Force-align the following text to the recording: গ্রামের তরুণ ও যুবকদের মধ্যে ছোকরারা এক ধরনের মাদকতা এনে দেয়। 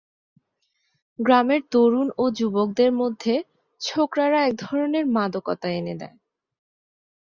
গ্রামের 1.19 1.61
তরুণ 1.71 2.07
ও 2.17 2.23
যুবকদের 2.31 2.91
মধ্যে 2.93 3.33
ছোকরারা 3.81 4.39
এক 4.41 4.53
ধরনের 4.63 5.05
মাদকতা 5.07 5.67
এনে 5.71 5.95
দেয়। 6.01 6.15